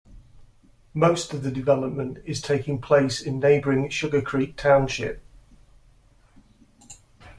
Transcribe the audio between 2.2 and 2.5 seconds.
is